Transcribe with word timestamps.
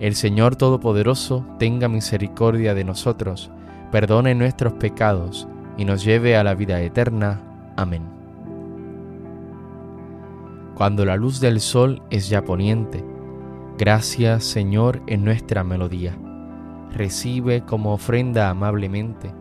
El 0.00 0.14
Señor 0.14 0.54
Todopoderoso 0.54 1.44
tenga 1.58 1.88
misericordia 1.88 2.72
de 2.72 2.84
nosotros, 2.84 3.50
perdone 3.90 4.34
nuestros 4.34 4.74
pecados 4.74 5.48
y 5.76 5.84
nos 5.84 6.04
lleve 6.04 6.36
a 6.36 6.44
la 6.44 6.54
vida 6.54 6.80
eterna. 6.80 7.40
Amén. 7.76 8.02
Cuando 10.76 11.04
la 11.04 11.16
luz 11.16 11.40
del 11.40 11.60
sol 11.60 12.00
es 12.10 12.28
ya 12.28 12.44
poniente, 12.44 13.04
gracias 13.76 14.44
Señor 14.44 15.02
en 15.08 15.24
nuestra 15.24 15.64
melodía. 15.64 16.16
Recibe 16.92 17.62
como 17.62 17.92
ofrenda 17.92 18.50
amablemente 18.50 19.34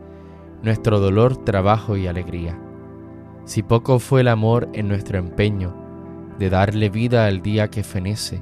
nuestro 0.64 1.00
dolor, 1.00 1.38
trabajo 1.38 1.98
y 1.98 2.08
alegría. 2.08 2.60
Si 3.46 3.62
poco 3.62 4.00
fue 4.00 4.22
el 4.22 4.28
amor 4.28 4.68
en 4.74 4.88
nuestro 4.88 5.20
empeño 5.20 5.76
de 6.40 6.50
darle 6.50 6.90
vida 6.90 7.28
al 7.28 7.44
día 7.44 7.70
que 7.70 7.84
fenece, 7.84 8.42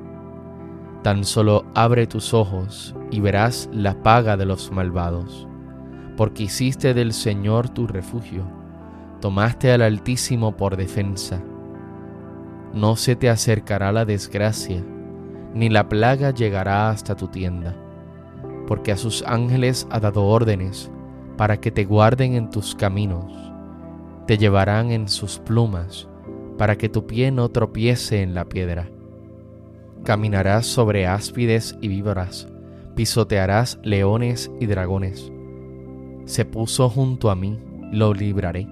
Tan 1.03 1.23
solo 1.23 1.65
abre 1.73 2.05
tus 2.05 2.31
ojos 2.31 2.95
y 3.09 3.21
verás 3.21 3.67
la 3.73 4.03
paga 4.03 4.37
de 4.37 4.45
los 4.45 4.71
malvados, 4.71 5.47
porque 6.15 6.43
hiciste 6.43 6.93
del 6.93 7.11
Señor 7.11 7.69
tu 7.69 7.87
refugio, 7.87 8.43
tomaste 9.19 9.71
al 9.71 9.81
Altísimo 9.81 10.55
por 10.55 10.77
defensa. 10.77 11.41
No 12.73 12.95
se 12.95 13.15
te 13.15 13.31
acercará 13.31 13.91
la 13.91 14.05
desgracia, 14.05 14.83
ni 15.55 15.69
la 15.69 15.89
plaga 15.89 16.29
llegará 16.29 16.91
hasta 16.91 17.15
tu 17.15 17.29
tienda, 17.29 17.75
porque 18.67 18.91
a 18.91 18.97
sus 18.97 19.23
ángeles 19.25 19.87
ha 19.89 19.99
dado 19.99 20.25
órdenes 20.25 20.91
para 21.35 21.59
que 21.59 21.71
te 21.71 21.83
guarden 21.83 22.35
en 22.35 22.51
tus 22.51 22.75
caminos, 22.75 23.25
te 24.27 24.37
llevarán 24.37 24.91
en 24.91 25.07
sus 25.07 25.39
plumas, 25.39 26.07
para 26.59 26.77
que 26.77 26.89
tu 26.89 27.07
pie 27.07 27.31
no 27.31 27.49
tropiece 27.49 28.21
en 28.21 28.35
la 28.35 28.45
piedra 28.45 28.87
Caminarás 30.03 30.65
sobre 30.65 31.05
áspides 31.05 31.77
y 31.79 31.87
víboras, 31.87 32.47
pisotearás 32.95 33.79
leones 33.83 34.51
y 34.59 34.65
dragones. 34.65 35.31
Se 36.25 36.45
puso 36.45 36.89
junto 36.89 37.29
a 37.29 37.35
mí, 37.35 37.59
lo 37.91 38.13
libraré, 38.13 38.67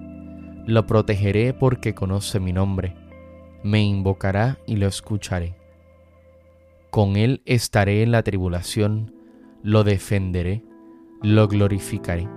lo 0.66 0.86
protegeré 0.86 1.54
porque 1.54 1.94
conoce 1.94 2.40
mi 2.40 2.52
nombre, 2.52 2.96
me 3.62 3.82
invocará 3.82 4.58
y 4.66 4.76
lo 4.76 4.86
escucharé. 4.86 5.54
Con 6.90 7.16
él 7.16 7.42
estaré 7.44 8.02
en 8.02 8.10
la 8.10 8.22
tribulación, 8.22 9.14
lo 9.62 9.84
defenderé, 9.84 10.64
lo 11.22 11.46
glorificaré, 11.46 12.28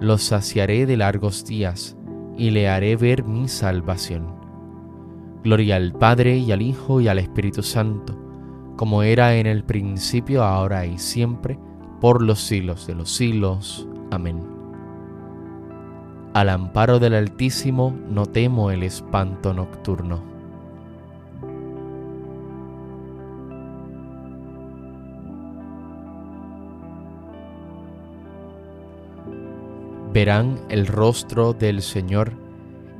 lo 0.00 0.18
saciaré 0.18 0.86
de 0.86 0.96
largos 0.96 1.44
días 1.44 1.96
y 2.36 2.50
le 2.50 2.68
haré 2.68 2.94
ver 2.94 3.24
mi 3.24 3.48
salvación. 3.48 4.38
Gloria 5.42 5.76
al 5.76 5.92
Padre 5.92 6.36
y 6.36 6.52
al 6.52 6.60
Hijo 6.60 7.00
y 7.00 7.08
al 7.08 7.18
Espíritu 7.18 7.62
Santo, 7.62 8.18
como 8.76 9.02
era 9.02 9.36
en 9.36 9.46
el 9.46 9.64
principio, 9.64 10.44
ahora 10.44 10.84
y 10.84 10.98
siempre, 10.98 11.58
por 12.00 12.20
los 12.22 12.40
siglos 12.40 12.86
de 12.86 12.94
los 12.94 13.10
siglos. 13.10 13.88
Amén. 14.10 14.42
Al 16.34 16.48
amparo 16.48 16.98
del 16.98 17.14
Altísimo 17.14 17.96
no 18.08 18.26
temo 18.26 18.70
el 18.70 18.82
espanto 18.82 19.54
nocturno. 19.54 20.22
Verán 30.12 30.58
el 30.68 30.86
rostro 30.86 31.52
del 31.52 31.82
Señor 31.82 32.49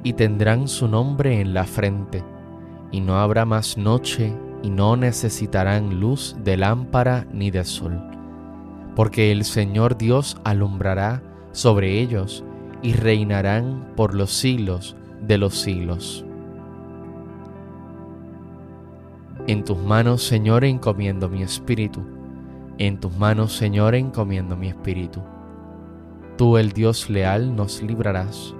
y 0.03 0.15
tendrán 0.15 0.69
su 0.69 0.89
nombre 0.89 1.41
en 1.41 1.55
la 1.55 1.65
frente, 1.65 2.25
y 2.91 3.01
no 3.01 3.19
habrá 3.19 3.45
más 3.45 3.77
noche 3.77 4.33
y 4.63 4.71
no 4.71 4.97
necesitarán 4.97 6.01
luz 6.01 6.37
de 6.43 6.57
lámpara 6.57 7.27
ni 7.33 7.51
de 7.51 7.65
sol, 7.65 8.01
porque 8.97 9.33
el 9.33 9.45
Señor 9.45 9.97
Dios 9.97 10.37
alumbrará 10.45 11.23
sobre 11.53 12.01
ellos 12.01 12.45
y 12.83 12.93
reinarán 12.93 13.93
por 13.97 14.15
los 14.15 14.31
siglos 14.33 14.97
de 15.27 15.39
los 15.39 15.55
siglos. 15.55 16.25
En 19.47 19.65
tus 19.65 19.79
manos, 19.79 20.23
Señor, 20.23 20.65
encomiendo 20.65 21.29
mi 21.29 21.43
espíritu. 21.43 22.03
En 22.79 23.01
tus 23.01 23.17
manos, 23.17 23.53
Señor, 23.53 23.95
encomiendo 23.95 24.57
mi 24.57 24.69
espíritu. 24.69 25.21
Tú, 26.37 26.57
el 26.57 26.73
Dios 26.73 27.11
leal, 27.11 27.57
nos 27.57 27.83
librarás 27.83 28.55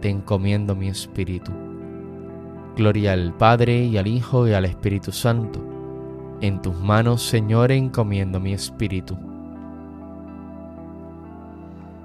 te 0.00 0.08
encomiendo 0.08 0.74
mi 0.74 0.88
espíritu. 0.88 1.52
Gloria 2.76 3.12
al 3.12 3.34
Padre 3.34 3.84
y 3.84 3.98
al 3.98 4.06
Hijo 4.06 4.48
y 4.48 4.52
al 4.52 4.64
Espíritu 4.64 5.12
Santo. 5.12 5.60
En 6.40 6.62
tus 6.62 6.74
manos, 6.76 7.22
Señor, 7.22 7.70
encomiendo 7.70 8.40
mi 8.40 8.54
espíritu. 8.54 9.18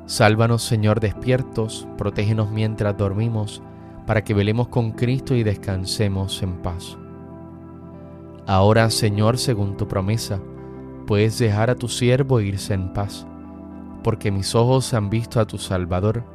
Sálvanos, 0.06 0.62
Señor, 0.62 1.00
despiertos, 1.00 1.88
protégenos 1.98 2.52
mientras 2.52 2.98
dormimos, 2.98 3.62
para 4.06 4.24
que 4.24 4.34
velemos 4.34 4.68
con 4.68 4.92
Cristo 4.92 5.34
y 5.34 5.44
descansemos 5.44 6.44
en 6.44 6.58
paz. 6.62 6.98
Ahora, 8.46 8.90
Señor, 8.92 9.38
según 9.38 9.78
tu 9.78 9.88
promesa, 9.88 10.40
puedes 11.08 11.40
dejar 11.40 11.70
a 11.70 11.76
tu 11.76 11.88
siervo 11.88 12.42
irse 12.42 12.74
en 12.74 12.94
paz, 12.94 13.26
porque 14.04 14.30
mis 14.32 14.54
ojos 14.54 14.94
han 14.94 15.10
visto 15.10 15.40
a 15.40 15.46
tu 15.46 15.58
Salvador 15.58 16.35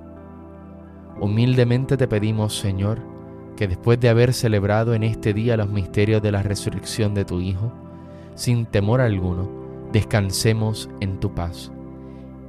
Humildemente 1.21 1.97
te 1.97 2.07
pedimos, 2.07 2.57
Señor, 2.57 2.99
que 3.55 3.67
después 3.67 3.99
de 3.99 4.09
haber 4.09 4.33
celebrado 4.33 4.95
en 4.95 5.03
este 5.03 5.35
día 5.35 5.55
los 5.55 5.69
misterios 5.69 6.19
de 6.23 6.31
la 6.31 6.41
resurrección 6.41 7.13
de 7.13 7.25
tu 7.25 7.41
Hijo, 7.41 7.71
sin 8.33 8.65
temor 8.65 9.01
alguno, 9.01 9.47
descansemos 9.93 10.89
en 10.99 11.19
tu 11.19 11.35
paz. 11.35 11.71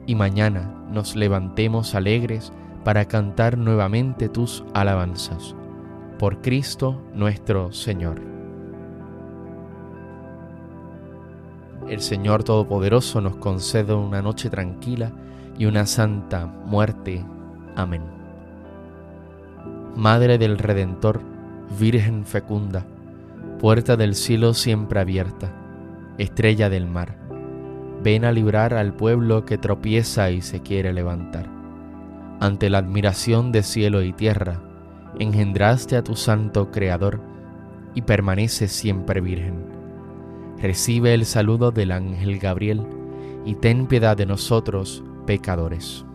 Y 0.07 0.15
mañana 0.15 0.87
nos 0.91 1.15
levantemos 1.17 1.95
alegres 1.95 2.51
para 2.83 3.05
cantar 3.05 3.59
nuevamente 3.59 4.31
tus 4.31 4.65
alabanzas. 4.73 5.55
Por 6.19 6.41
Cristo 6.41 6.99
nuestro 7.15 7.73
Señor. 7.73 8.23
El 11.91 12.01
Señor 12.01 12.43
Todopoderoso 12.43 13.21
nos 13.21 13.37
concede 13.37 13.93
una 13.93 14.23
noche 14.23 14.49
tranquila 14.49 15.13
y 15.59 15.67
una 15.67 15.85
santa 15.85 16.47
muerte. 16.47 17.23
Amén. 17.77 18.22
Madre 19.97 20.39
del 20.39 20.56
Redentor, 20.56 21.21
Virgen 21.79 22.25
fecunda, 22.25 22.87
puerta 23.61 23.94
del 23.97 24.15
cielo 24.15 24.55
siempre 24.55 25.00
abierta, 25.00 25.53
estrella 26.17 26.71
del 26.71 26.87
mar, 26.87 27.15
ven 28.03 28.25
a 28.25 28.33
librar 28.33 28.73
al 28.73 28.94
pueblo 28.94 29.44
que 29.44 29.59
tropieza 29.59 30.31
y 30.31 30.41
se 30.41 30.61
quiere 30.61 30.94
levantar. 30.94 31.47
Ante 32.41 32.71
la 32.71 32.79
admiración 32.79 33.53
de 33.53 33.62
cielo 33.62 34.03
y 34.03 34.15
tierra, 34.15 34.62
engendraste 35.19 35.97
a 35.97 36.03
tu 36.03 36.17
santo 36.17 36.71
Creador 36.71 37.21
y 37.95 38.00
permanece 38.00 38.69
siempre 38.69 39.21
virgen. 39.21 39.67
Recibe 40.61 41.12
el 41.12 41.27
saludo 41.27 41.71
del 41.71 41.93
ángel 41.93 42.38
Gabriel 42.38 42.87
y 43.45 43.56
ten 43.56 43.87
piedad 43.87 44.17
de 44.17 44.25
nosotros, 44.25 45.05
pecadores. 45.27 46.06